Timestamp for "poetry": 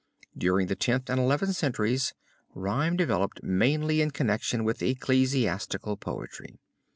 5.95-6.59